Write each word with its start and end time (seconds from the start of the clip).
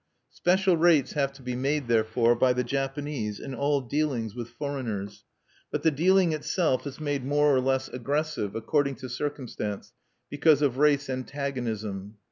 Special 0.31 0.75
rates 0.77 1.11
have 1.13 1.31
to 1.33 1.43
be 1.43 1.55
made, 1.55 1.87
therefore, 1.87 2.33
by 2.35 2.53
the 2.53 2.63
Japanese 2.63 3.39
in 3.39 3.53
all 3.53 3.81
dealings 3.81 4.33
with 4.33 4.49
foreigners. 4.49 5.25
But 5.69 5.83
the 5.83 5.91
dealing 5.91 6.33
itself 6.33 6.87
is 6.87 6.99
made 6.99 7.23
more 7.23 7.55
or 7.55 7.59
less 7.61 7.87
aggressive, 7.87 8.55
according 8.55 8.95
to 8.95 9.09
circumstance, 9.09 9.93
because 10.27 10.63
of 10.63 10.79
race 10.79 11.07
antagonism. 11.07 12.15